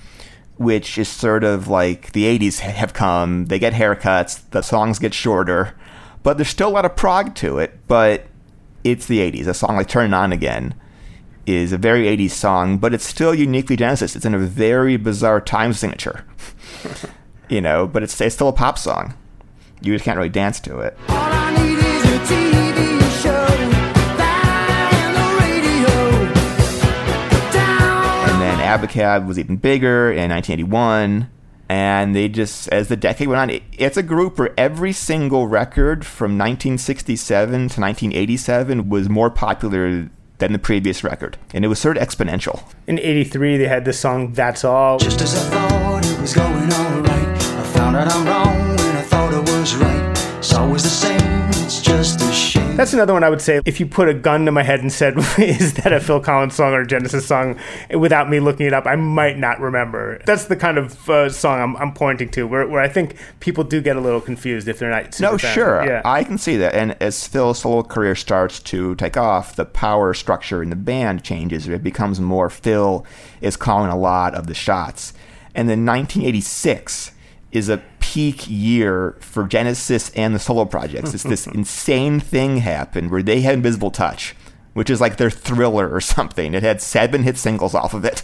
[0.57, 3.47] which is sort of like the 80s have come.
[3.47, 5.75] They get haircuts, the songs get shorter,
[6.23, 7.77] but there's still a lot of prog to it.
[7.87, 8.27] But
[8.83, 9.47] it's the 80s.
[9.47, 10.75] A song like Turn It On Again
[11.45, 14.15] is a very 80s song, but it's still uniquely Genesis.
[14.15, 16.25] It's in a very bizarre time signature,
[17.49, 19.13] you know, but it's, it's still a pop song.
[19.81, 20.97] You just can't really dance to it.
[21.09, 23.47] All I need is a TV show.
[24.19, 26.33] And the radio.
[27.51, 28.29] Down.
[28.29, 31.31] And then Abacab was even bigger in 1981.
[31.67, 35.47] And they just, as the decade went on, it, it's a group where every single
[35.47, 40.09] record from 1967 to 1987 was more popular
[40.41, 41.37] than the previous record.
[41.53, 42.63] And it was sort of exponential.
[42.87, 44.97] In 83, they had this song That's All.
[44.97, 49.03] Just as I thought it was going alright, I found out I'm wrong when I
[49.03, 50.37] thought it was right.
[50.39, 51.19] It's always the same,
[51.63, 52.60] it's just a shame.
[52.77, 54.91] That's another one I would say if you put a gun to my head and
[54.91, 57.59] said, is that a Phil Collins song or a Genesis song,
[57.93, 60.19] without me looking it up, I might not remember.
[60.25, 63.63] That's the kind of uh, song I'm, I'm pointing to, where, where I think people
[63.63, 65.85] do get a little confused if they're not super No, sure.
[65.85, 66.01] Yeah.
[66.05, 66.73] I can see that.
[66.73, 71.23] And as Phil's solo career starts to take off, the power structure in the band
[71.23, 71.67] changes.
[71.67, 73.05] It becomes more Phil
[73.41, 75.13] is calling a lot of the shots.
[75.53, 77.11] And then 1986
[77.51, 81.13] is a peak year for Genesis and the solo projects.
[81.13, 84.35] It's this insane thing happened where they had Invisible Touch,
[84.73, 86.53] which is like their thriller or something.
[86.53, 88.23] It had seven hit singles off of it.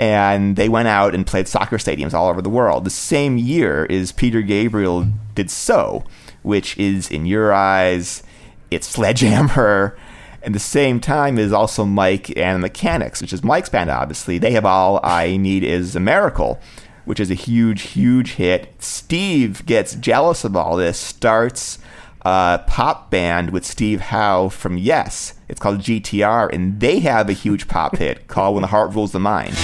[0.00, 2.84] And they went out and played soccer stadiums all over the world.
[2.84, 6.02] The same year is Peter Gabriel did So,
[6.42, 8.24] which is In Your Eyes,
[8.72, 9.96] it's Sledgehammer.
[10.42, 14.38] And the same time is also Mike and the Mechanics, which is Mike's band, obviously.
[14.38, 16.60] They have All I Need Is a Miracle,
[17.04, 18.74] which is a huge, huge hit.
[18.78, 21.78] Steve gets jealous of all this, starts
[22.22, 25.34] a pop band with Steve Howe from Yes.
[25.48, 29.12] It's called GTR, and they have a huge pop hit called When the Heart Rules
[29.12, 29.54] the Mind.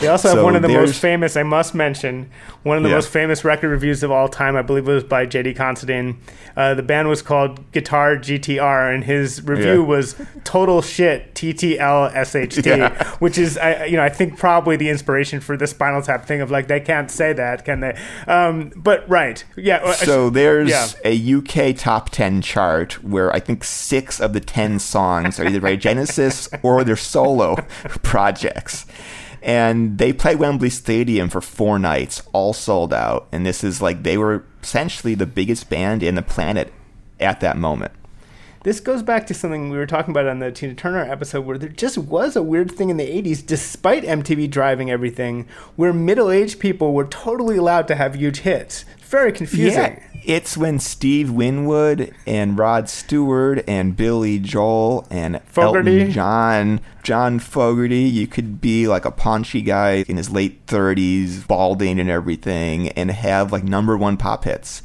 [0.00, 2.30] They also have So one of the most famous, I must mention,
[2.62, 2.94] one of the Yeah.
[2.96, 4.56] most famous record reviews of all time.
[4.56, 5.54] I believe it was by J.D.
[5.54, 6.18] Considine.
[6.56, 9.86] Uh, the band was called Guitar GTR, and his review Yeah.
[9.86, 13.04] was "Total Shit TTL SHT," Yeah.
[13.18, 16.40] which is, I, you know, I think probably the inspiration for the Spinal Tap thing
[16.40, 17.94] of like they can't say that, can they?
[18.26, 19.76] Um, but right, yeah.
[19.84, 20.86] uh, So there's yeah.
[21.04, 25.60] a UK top 10 chart where I think six of the 10 songs are either
[25.60, 27.56] by Genesis or their solo
[28.02, 28.86] projects.
[29.42, 33.28] And they play Wembley Stadium for four nights, all sold out.
[33.32, 36.72] And this is like they were essentially the biggest band in the planet
[37.18, 37.92] at that moment.
[38.62, 41.56] This goes back to something we were talking about on the Tina Turner episode where
[41.56, 46.30] there just was a weird thing in the 80s, despite MTV driving everything, where middle
[46.30, 48.84] aged people were totally allowed to have huge hits.
[48.98, 49.72] Very confusing.
[49.80, 50.02] Yeah.
[50.26, 56.00] It's when Steve Winwood and Rod Stewart and Billy Joel and Fogerty.
[56.00, 61.46] Elton John, John Fogerty, you could be like a paunchy guy in his late 30s,
[61.48, 64.82] balding and everything, and have like number one pop hits.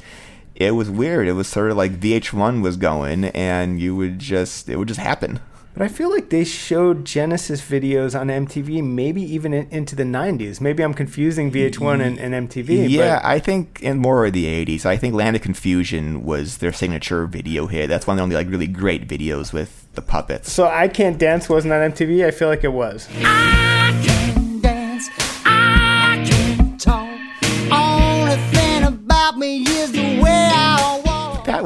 [0.56, 1.28] It was weird.
[1.28, 5.00] It was sort of like VH1 was going, and you would just, it would just
[5.00, 5.40] happen.
[5.74, 10.04] But I feel like they showed Genesis videos on MTV, maybe even in, into the
[10.04, 10.58] 90s.
[10.58, 12.88] Maybe I'm confusing VH1 and, and MTV.
[12.88, 14.86] Yeah, but I think in more of the '80s.
[14.86, 17.88] I think Land of Confusion was their signature video hit.
[17.88, 20.50] That's one of the only like really great videos with the puppets.
[20.50, 22.24] so I Can't Dance wasn't on MTV.
[22.24, 23.06] I feel like it was.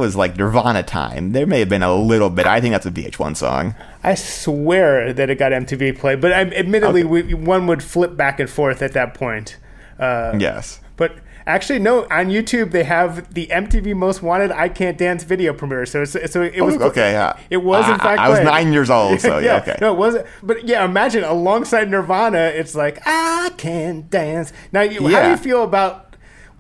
[0.01, 1.33] Was like Nirvana time.
[1.33, 2.47] There may have been a little bit.
[2.47, 3.75] I think that's a VH1 song.
[4.03, 8.41] I swear that it got MTV play, but I, admittedly, we, one would flip back
[8.41, 9.59] and forth at that point.
[9.99, 10.81] Uh, Yes.
[10.97, 12.03] But actually, no.
[12.05, 15.87] On YouTube, they have the MTV Most Wanted "I Can't Dance" video premiere.
[15.87, 17.39] So, it's, so it was Oh, okay, yeah.
[17.49, 18.21] It was in fact.
[18.21, 19.77] I was nine years old, so yeah, okay.
[19.81, 20.27] No, it wasn't.
[20.43, 25.37] But yeah, imagine alongside Nirvana, it's like "I Can Dance." Now, you, how do you
[25.39, 26.10] feel about?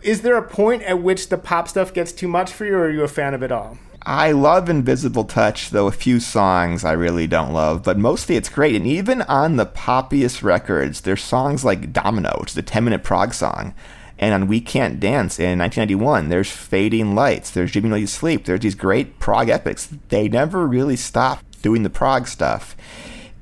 [0.02, 2.84] Is there a point at which the pop stuff gets too much for you, or
[2.84, 3.76] are you a fan of it all?
[4.02, 8.48] I love Invisible Touch, though a few songs I really don't love, but mostly it's
[8.48, 8.74] great.
[8.74, 13.04] And even on the poppiest records, there's songs like Domino, which is a 10 minute
[13.04, 13.74] prog song.
[14.18, 18.60] And on We Can't Dance in 1991, there's Fading Lights, there's While You Sleep, there's
[18.60, 19.88] these great prog epics.
[20.08, 22.76] They never really stopped doing the prog stuff.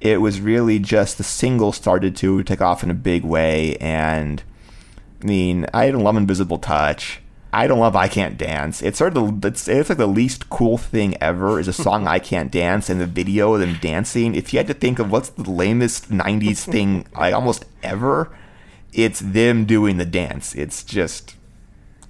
[0.01, 3.77] It was really just the single started to take off in a big way.
[3.77, 4.43] And
[5.23, 7.21] I mean, I don't love Invisible Touch.
[7.53, 8.83] I don't love I Can't Dance.
[8.83, 12.07] It's sort of the, it's, it's like the least cool thing ever is a song
[12.07, 14.35] I Can't Dance and the video of them dancing.
[14.35, 18.31] If you had to think of what's the lamest '90s thing like almost ever,
[18.93, 20.55] it's them doing the dance.
[20.55, 21.37] It's just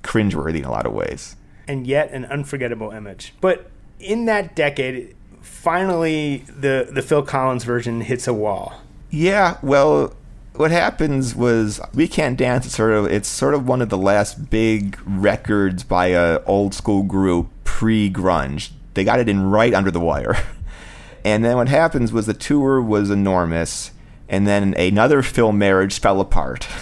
[0.03, 1.37] cringeworthy in a lot of ways.
[1.69, 3.35] and yet an unforgettable image.
[3.41, 8.81] But in that decade, finally the the Phil Collins version hits a wall.
[9.11, 10.15] Yeah, well,
[10.59, 13.97] what happens was We Can't Dance is sort of it's sort of one of the
[13.97, 18.71] last big records by a old school group pre grunge.
[18.95, 20.37] They got it in right under the wire.
[21.25, 23.91] And then what happens was the tour was enormous
[24.29, 26.67] and then another Phil marriage fell apart.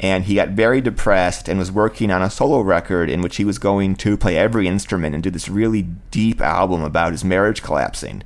[0.00, 3.44] And he got very depressed and was working on a solo record in which he
[3.44, 5.82] was going to play every instrument and do this really
[6.12, 8.22] deep album about his marriage collapsing.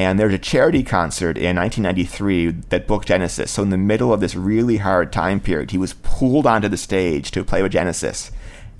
[0.00, 3.50] And there's a charity concert in 1993 that booked Genesis.
[3.50, 6.78] So in the middle of this really hard time period, he was pulled onto the
[6.78, 8.30] stage to play with Genesis.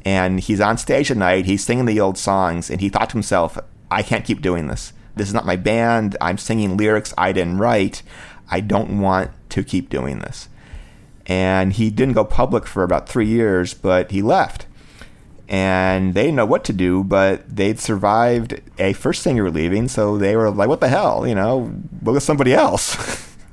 [0.03, 3.17] And he's on stage at night, he's singing the old songs, and he thought to
[3.17, 3.59] himself,
[3.91, 4.95] I can't keep doing this.
[5.15, 6.17] This is not my band.
[6.23, 8.03] I'm singing lyrics I didn't write.
[8.51, 10.49] I don't want to keep doing this.
[11.27, 14.65] And he didn't go public for about three years, but he left
[15.51, 20.17] and they didn't know what to do, but they'd survived a first singer leaving, so
[20.17, 22.97] they were like, "What the hell?" You know, look at somebody else.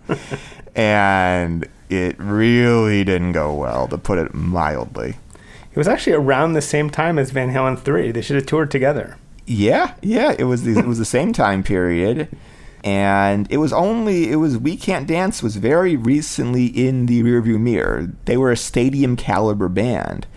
[0.76, 5.16] and it really didn't go well, to put it mildly.
[5.72, 8.12] It was actually around the same time as Van Halen 3.
[8.12, 9.18] They should have toured together.
[9.48, 12.28] Yeah, yeah, it was the, it was the same time period,
[12.84, 17.60] and it was only it was We Can't Dance was very recently in the rearview
[17.60, 18.12] mirror.
[18.26, 20.28] They were a stadium caliber band,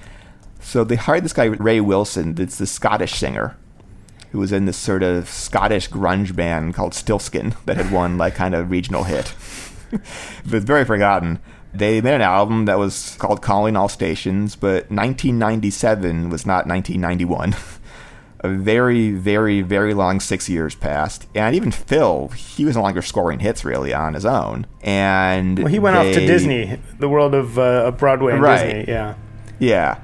[0.61, 2.35] so they hired this guy Ray Wilson.
[2.35, 3.57] That's the Scottish singer
[4.33, 8.35] who was in this sort of Scottish grunge band called Stiltskin that had won like
[8.35, 9.35] kind of regional hit.
[9.91, 11.41] but very forgotten.
[11.73, 17.55] They made an album that was called Calling All Stations, but 1997 was not 1991.
[18.41, 21.27] a very, very, very long six years passed.
[21.35, 24.67] And even Phil, he was no longer scoring hits really on his own.
[24.83, 28.65] And Well, he went off to Disney, the world of, uh, Broadway and Right.
[28.65, 28.93] Disney.
[28.93, 29.15] Yeah.
[29.59, 29.99] Yeah.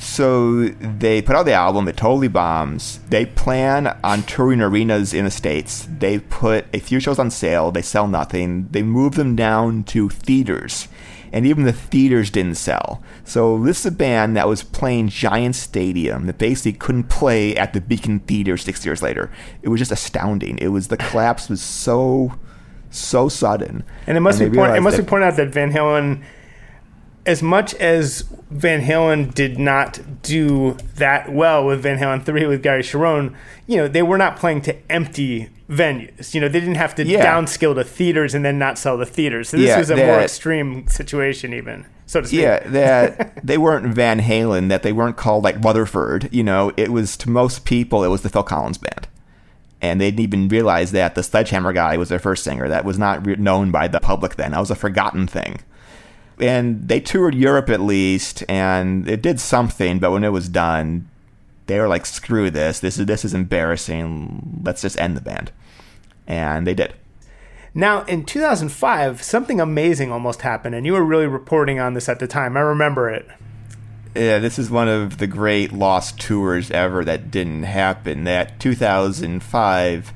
[0.00, 1.86] So they put out the album.
[1.86, 3.00] It totally bombs.
[3.10, 5.86] They plan on touring arenas in the states.
[5.98, 7.70] They put a few shows on sale.
[7.70, 8.68] They sell nothing.
[8.70, 10.88] They move them down to theaters,
[11.34, 13.02] and even the theaters didn't sell.
[13.24, 17.74] So this is a band that was playing giant stadium that basically couldn't play at
[17.74, 19.30] the Beacon Theater six years later.
[19.60, 20.56] It was just astounding.
[20.58, 22.38] It was the collapse was so
[22.88, 23.84] so sudden.
[24.06, 26.24] And it must they be point, it must be pointed out that Van Halen,
[27.26, 32.62] as much as Van Halen did not do that well with Van Halen three with
[32.62, 33.34] Gary Cherone,
[33.66, 36.34] you know they were not playing to empty venues.
[36.34, 37.24] You know they didn't have to Yeah.
[37.24, 39.50] downscale to theaters and then not sell the theaters.
[39.50, 42.40] So this Yeah, was a more extreme situation, even so to speak.
[42.40, 46.28] Yeah, that they weren't Van Halen, that they weren't called like Rutherford.
[46.32, 49.06] You know, it was to most people, it was the Phil Collins band.
[49.82, 52.68] And they didn't even realize that the Sledgehammer guy was their first singer.
[52.68, 54.50] That was not re- known by the public then.
[54.50, 55.60] That was a forgotten thing.
[56.40, 59.98] And they toured Europe at least, and it did something.
[59.98, 61.08] But when it was done,
[61.66, 62.80] they were like, "Screw this!
[62.80, 64.62] This is this is embarrassing.
[64.64, 65.52] Let's just end the band."
[66.26, 66.94] And they did.
[67.74, 72.18] Now, in 2005, something amazing almost happened, and you were really reporting on this at
[72.18, 72.56] the time.
[72.56, 73.28] I remember it.
[74.14, 78.24] Yeah, this is one of the great lost tours ever that didn't happen.
[78.24, 80.12] That 2005,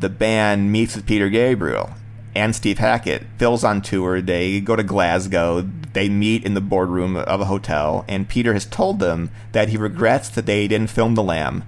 [0.00, 1.90] the band meets with Peter Gabriel
[2.34, 3.26] and Steve Hackett.
[3.38, 4.20] Phil's on tour.
[4.20, 5.68] They go to Glasgow.
[5.92, 9.76] They meet in the boardroom of a hotel, and Peter has told them that he
[9.76, 11.64] regrets that they didn't film The Lamb,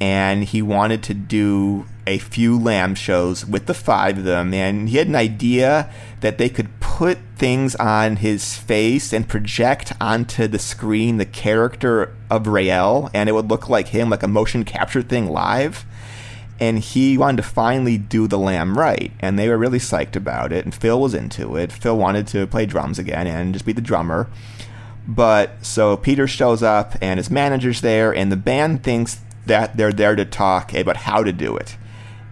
[0.00, 4.88] and he wanted to do a few Lamb shows with the five of them, and
[4.88, 5.90] he had an idea
[6.20, 12.16] that they could put things on his face and project onto the screen the character
[12.30, 15.84] of Rael, and it would look like him, like a motion capture thing live
[16.60, 20.52] and he wanted to finally do the lamb right and they were really psyched about
[20.52, 21.72] it and phil was into it.
[21.72, 24.28] Phil wanted to play drums again and just be the drummer.
[25.08, 29.92] But so peter shows up and his manager's there and the band thinks that they're
[29.92, 31.76] there to talk about how to do it.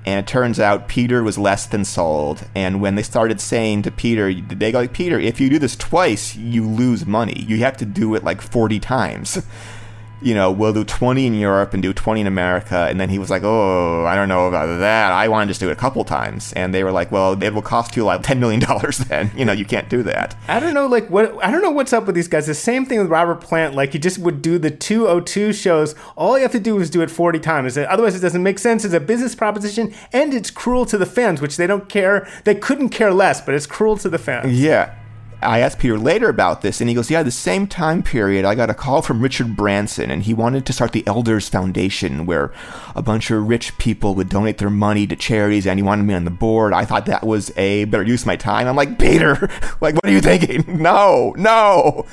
[0.04, 3.90] And it turns out peter was less than sold and when they started saying to
[3.90, 7.44] peter they go like peter if you do this twice you lose money.
[7.48, 9.42] You have to do it like 40 times
[10.20, 12.86] you know, we'll do 20 in Europe and do 20 in America.
[12.88, 15.12] And then he was like, oh, I don't know about that.
[15.12, 16.52] I want to just do it a couple times.
[16.54, 18.60] And they were like, well, it will cost you like $10 million
[19.08, 19.30] then.
[19.36, 20.36] You know, you can't do that.
[20.48, 22.46] I don't know, like what I don't know what's up with these guys.
[22.46, 23.74] The same thing with Robert Plant.
[23.74, 25.94] Like he just would do the 202 shows.
[26.16, 27.78] All you have to do is do it 40 times.
[27.78, 31.40] Otherwise, it doesn't make sense as a business proposition, and it's cruel to the fans,
[31.40, 32.28] which they don't care.
[32.44, 34.58] They couldn't care less, but it's cruel to the fans.
[34.60, 34.94] Yeah.
[35.40, 38.54] I asked Peter later about this, and he goes, Yeah, the same time period, I
[38.54, 42.52] got a call from Richard Branson, and he wanted to start the Elders Foundation, where
[42.96, 46.14] a bunch of rich people would donate their money to charities, and he wanted me
[46.14, 46.72] on the board.
[46.72, 48.66] I thought that was a better use of my time.
[48.66, 49.48] I'm like, Peter,
[49.80, 50.64] like, what are you thinking?
[50.88, 52.06] No, no.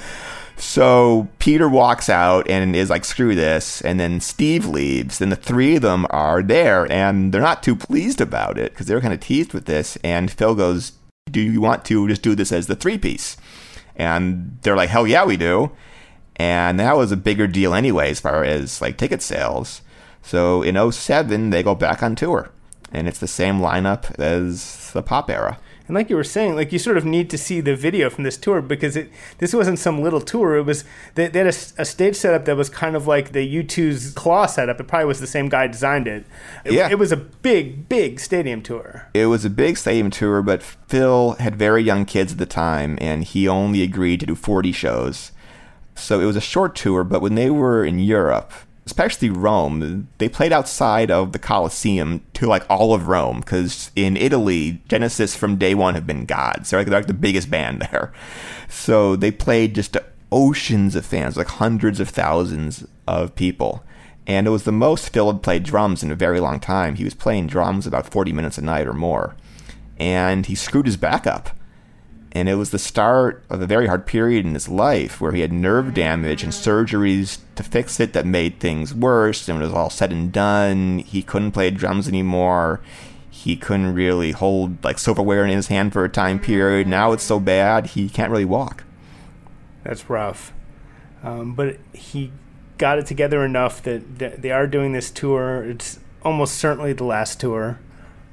[0.58, 3.82] So Peter walks out and is like, screw this.
[3.82, 5.22] And then Steve leaves.
[5.22, 8.88] And the three of them are there and they're not too pleased about it because
[8.88, 9.98] they're kind of teased with this.
[10.04, 10.94] And Phil goes,
[11.36, 13.36] Do you want to just do this as the three piece?
[13.98, 15.72] And they're like, Hell yeah, we do.
[16.38, 19.82] And that was a bigger deal anyway, as far as like ticket sales.
[20.22, 22.52] So in 07, they go back on tour.
[22.94, 25.60] And it's the same lineup as the pop era.
[25.88, 28.24] And like you were saying, like you sort of need to see the video from
[28.24, 30.56] this tour because it this wasn't some little tour.
[30.56, 30.84] It was
[31.14, 34.80] they, they had a stage setup that was kind of like the U2's Claw setup.
[34.80, 36.26] It probably was the same guy designed it.
[36.64, 36.90] It, Yeah.
[36.90, 39.08] it was a big, big stadium tour.
[39.14, 42.98] It was a big stadium tour, but Phil had very young kids at the time,
[43.00, 45.32] and he only agreed to do 40 shows.
[45.96, 48.52] So it was a short tour, but when they were in Europe,
[48.86, 54.16] especially Rome, they played outside of the Colosseum to like all of Rome, because in
[54.16, 56.70] Italy, Genesis from day one have been gods.
[56.70, 58.14] They're like, they're like the biggest band there.
[58.70, 59.98] So they played just
[60.32, 63.84] oceans of fans, like hundreds of thousands of people.
[64.28, 66.96] And it was the most Phil had played drums in a very long time.
[66.96, 69.36] He was playing drums about 40 minutes a night or more.
[69.98, 71.52] And he screwed his back up.
[72.36, 75.40] And it was the start of a very hard period in his life where he
[75.40, 79.48] had nerve damage and surgeries to fix it that made things worse.
[79.48, 82.82] And when it was all said and done, he couldn't play drums anymore.
[83.30, 86.88] He couldn't really hold like silverware in his hand for a time period.
[86.88, 88.84] Now it's so bad he can't really walk.
[89.86, 90.52] That's rough.
[91.24, 92.34] Um, but he
[92.78, 95.64] got it together enough that, they are doing this tour.
[95.64, 97.80] It's almost certainly the last tour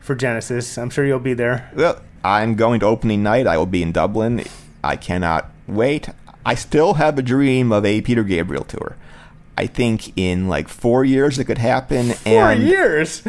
[0.00, 0.76] for Genesis.
[0.76, 1.70] I'm sure you'll be there.
[1.76, 3.46] Well, I'm going to opening night.
[3.46, 4.44] I will be in Dublin.
[4.84, 6.08] I cannot wait.
[6.44, 8.96] I still have a dream of a Peter Gabriel tour.
[9.56, 12.10] I think in like four years it could happen.
[12.12, 13.22] Four and years.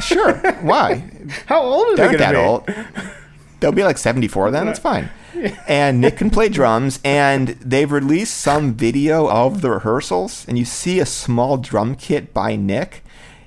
[0.00, 1.04] Sure, why?
[1.46, 2.38] How old are They they aren't that be?
[2.38, 3.14] old.
[3.60, 4.68] They'll be like 74 then.
[4.68, 5.10] It's fine.
[5.66, 10.64] And Nick can play drums, and they've released some video of the rehearsals, and you
[10.66, 13.02] see a small drum kit by Nick.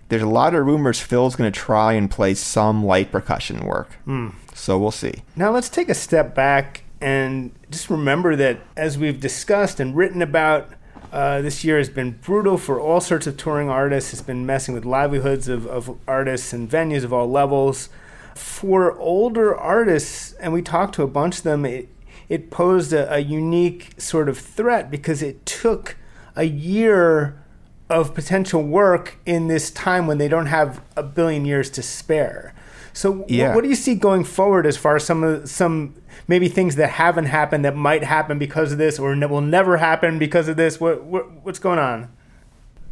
[0.09, 3.93] There's a lot of rumors Phil's going to try and play some light percussion work.
[4.05, 4.29] Hmm.
[4.55, 5.21] So we'll see.
[5.35, 10.21] Now let's take a step back and just remember that as we've discussed and written
[10.21, 10.71] about,
[11.11, 14.13] uh, this year has been brutal for all sorts of touring artists.
[14.13, 17.89] It's been messing with livelihoods of, of artists and venues of all levels.
[18.33, 21.89] For older artists, and we talked to a bunch of them, it,
[22.29, 25.97] it posed a, a unique sort of threat because it took
[26.35, 27.41] a year
[27.89, 32.54] of potential work in this time when they don't have a billion years to spare.
[32.95, 33.53] So, Yeah.
[33.53, 35.95] what do you see going forward as far as some of some
[36.29, 39.75] maybe things that haven't happened that might happen because of this, or ne- will never
[39.77, 40.79] happen because of this?
[40.79, 42.07] What, what what's going on?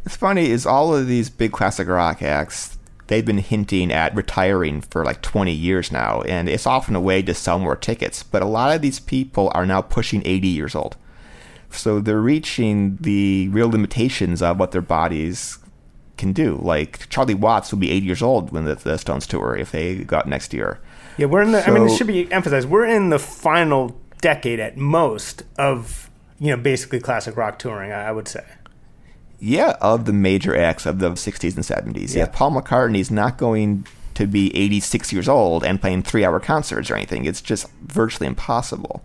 [0.02, 2.76] What's funny is all of these big classic rock acts,
[3.06, 7.22] they've been hinting at retiring for like 20 years now, and it's often a way
[7.22, 8.22] to sell more tickets.
[8.22, 10.96] But a lot of these people are now pushing 80 years old.
[11.70, 15.58] So they're reaching the real limitations of what their bodies
[16.16, 16.58] can do.
[16.62, 19.96] Like Charlie Watts would be 80 years old when the, the Stones tour if they
[19.96, 20.80] got next year.
[21.16, 21.66] Yeah, we're in the.
[21.66, 22.68] I mean, it should be emphasized.
[22.68, 27.92] We're in the final decade at most of you know basically classic rock touring.
[27.92, 28.44] I, I would say.
[29.40, 31.64] Yeah, of the major acts of the 60s and
[31.96, 32.14] 70s.
[32.14, 32.26] Yeah, Yeah.
[32.32, 36.94] Paul McCartney's not going to be 86 years old and playing three hour concerts or
[36.94, 37.26] anything.
[37.26, 39.04] It's just virtually impossible.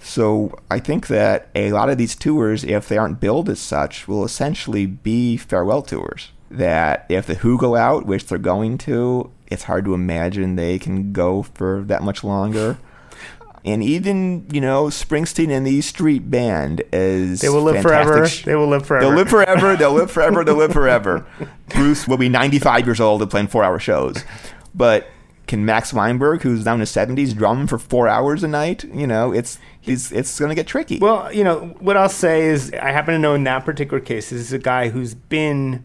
[0.00, 4.06] So I think that a lot of these tours, if they aren't billed as such,
[4.08, 6.30] will essentially be farewell tours.
[6.50, 10.78] That if the Who go out, which they're going to, it's hard to imagine they
[10.78, 12.78] can go for that much longer.
[13.64, 18.26] And even you know Springsteen and the E Street Band is They will live forever.
[18.26, 19.04] sh- They will live forever.
[19.06, 19.76] They'll live forever.
[19.76, 20.44] They'll live forever.
[20.44, 21.26] They'll live forever.
[21.70, 24.24] Bruce will be 95 years old and playing four-hour shows,
[24.74, 25.08] but
[25.48, 28.84] can Max Weinberg, who's now in his 70s, drum for four hours a night?
[28.84, 30.98] You know, it's it's it's going to get tricky.
[30.98, 34.30] Well, you know, what I'll say is I happen to know in that particular case,
[34.30, 35.84] this is a guy who's been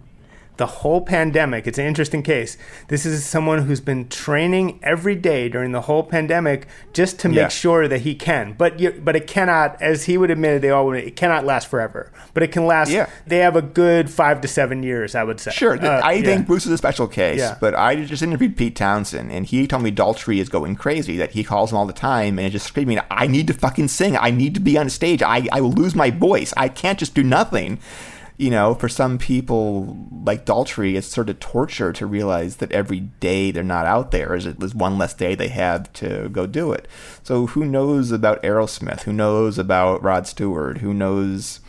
[0.57, 1.65] the whole pandemic.
[1.65, 2.57] It's an interesting case.
[2.87, 7.37] This is someone who's been training every day during the whole pandemic just to make
[7.37, 7.47] Yeah.
[7.47, 8.53] sure that he can.
[8.55, 12.11] But you, but it cannot, as he would admit, they all it cannot last forever.
[12.35, 12.91] But it can last.
[12.91, 13.07] Yeah.
[13.25, 15.51] They have a good five to seven years, I would say.
[15.51, 16.23] Sure, Uh, I yeah.
[16.23, 17.55] think Bruce is a special case, Yeah.
[17.59, 21.17] but I just interviewed Pete Townshend, and he told me Daltrey is going crazy.
[21.17, 23.87] That he calls him all the time and is just screaming, "I need to fucking
[23.87, 24.15] sing!
[24.17, 25.23] I need to be on stage!
[25.23, 26.53] I I will lose my voice!
[26.57, 27.79] I can't just do nothing."
[28.35, 33.01] You know, for some people like Daltrey, it's sort of torture to realize that every
[33.19, 36.71] day they're not out there is is one less day they have to go do
[36.71, 36.87] it.
[37.21, 39.01] So who knows about Aerosmith?
[39.01, 40.79] Who knows about Rod Stewart?
[40.79, 41.59] Who knows?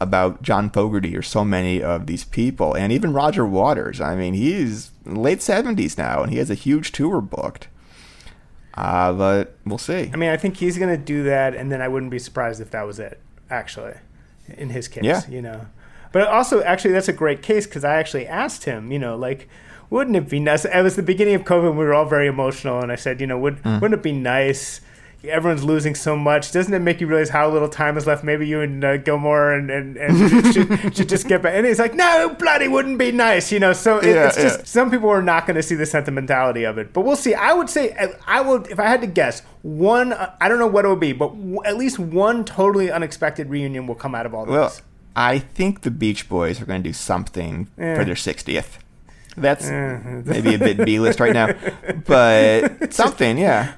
[0.00, 4.00] about John Fogerty or so many of these people, and even Roger Waters.
[4.00, 7.68] I mean, he's late seventies now, and he has a huge tour booked.
[8.74, 10.10] Uh, but we'll see.
[10.12, 12.60] I mean, I think he's going to do that, and then I wouldn't be surprised
[12.60, 13.20] if that was it.
[13.48, 13.94] Actually,
[14.48, 15.22] in his case, Yeah.
[15.28, 15.66] you know.
[16.12, 19.48] But also, actually, that's a great case because I actually asked him, you know, like,
[19.90, 20.64] wouldn't it be nice?
[20.64, 21.72] It was the beginning of COVID.
[21.72, 23.80] We were all very emotional, and I said, you know, would Mm.
[23.80, 24.80] wouldn't it be nice?
[25.24, 26.50] Everyone's losing so much.
[26.50, 28.24] Doesn't it make you realize how little time is left?
[28.24, 30.16] Maybe you and uh, Gilmour and, and, and
[30.52, 31.52] should, should just get back.
[31.54, 33.72] And he's like, no, bloody wouldn't be nice, you know.
[33.72, 34.64] So it, Yeah, it's just yeah.
[34.64, 37.34] some people are not going to see the sentimentality of it, but we'll see.
[37.34, 40.12] I would say I- I would if I had to guess one.
[40.12, 43.48] uh, I don't know what it would be, but w- at least one totally unexpected
[43.48, 44.52] reunion will come out of all this.
[44.52, 44.72] Well,
[45.14, 47.94] I think the Beach Boys are going to do something Eh.
[47.96, 48.78] for their sixtieth.
[49.36, 51.54] That's maybe a bit B list right now,
[52.06, 53.72] but something, yeah.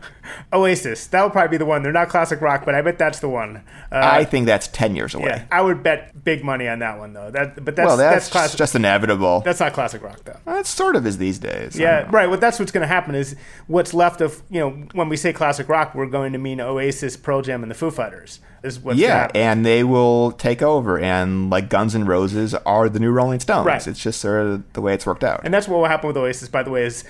[0.52, 1.82] Oasis, that would probably be the one.
[1.82, 3.62] They're not classic rock, but I bet that's the one.
[3.90, 5.26] Uh, I think that's ten years away.
[5.26, 7.30] yeah, I would bet big money on that one though.
[7.30, 8.58] That, but that's well, that's, that's, classic.
[8.58, 9.40] just inevitable.
[9.40, 10.38] that's not classic rock though.
[10.44, 11.78] That sort of is these days.
[11.78, 12.28] Yeah, right.
[12.28, 15.32] Well, that's what's going to happen is what's left of you know when we say
[15.32, 18.40] classic rock, we're going to mean Oasis, Pearl Jam, and the Foo Fighters.
[18.64, 22.98] Is what's Yeah, and they will take over, and like Guns N' Roses are the
[22.98, 23.66] new Rolling Stones.
[23.66, 23.86] Right.
[23.86, 25.42] It's just sort of the way it's worked out.
[25.44, 27.04] And that's what will happen with Oasis, by the way, is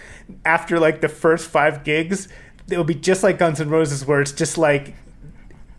[0.44, 2.26] after like the first five gigs,
[2.68, 4.94] it'll be just like Guns N' Roses, where it's just like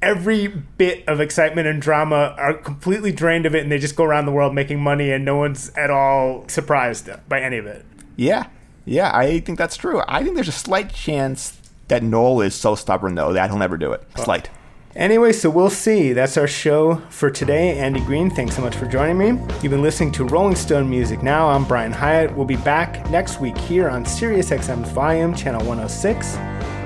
[0.01, 4.03] every bit of excitement and drama are completely drained of it, and they just go
[4.03, 7.86] around the world making money, and no one's at all surprised by any of it.
[8.15, 8.47] yeah,
[8.86, 10.03] yeah, I think that's true.
[10.07, 11.57] I think there's a slight chance
[11.88, 14.03] that Noel is so stubborn though that he'll never do it.
[14.15, 14.49] Slight.
[14.95, 16.13] Anyway, so we'll see.
[16.13, 17.77] That's our show for today.
[17.79, 19.27] Andy Greene, thanks so much for joining me.
[19.61, 21.49] You've been listening to Rolling Stone Music Now.
[21.49, 22.33] I'm Brian Hiatt.
[22.33, 26.38] We'll be back next week here on SiriusXM's Volume, Channel 106.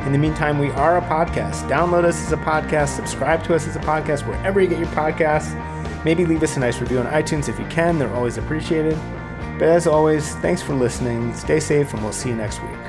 [0.09, 1.69] In the meantime, we are a podcast.
[1.69, 4.87] Download us as a podcast, subscribe to us as a podcast wherever you get your
[4.87, 5.53] podcasts.
[6.03, 8.97] Maybe leave us a nice review on iTunes if you can, they're always appreciated.
[9.59, 11.35] But as always, thanks for listening.
[11.35, 12.88] Stay safe, and we'll see you next week.